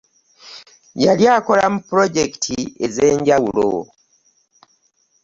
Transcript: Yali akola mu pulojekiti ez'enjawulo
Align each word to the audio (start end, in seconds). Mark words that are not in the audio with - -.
Yali 1.03 1.23
akola 1.35 1.65
mu 1.73 1.79
pulojekiti 1.87 2.57
ez'enjawulo 2.85 3.69